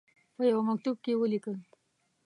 په 0.35 0.41
یوه 0.51 0.61
مکتوب 0.69 0.95
کې 1.03 1.19
ولیکل. 1.21 1.55